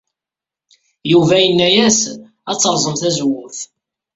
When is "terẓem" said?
2.59-2.95